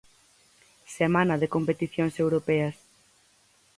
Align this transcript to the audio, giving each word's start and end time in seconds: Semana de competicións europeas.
Semana 0.97 1.35
de 1.41 1.51
competicións 1.55 2.15
europeas. 2.23 2.75